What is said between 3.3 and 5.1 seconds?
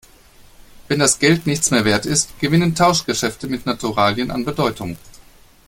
mit Naturalien an Bedeutung.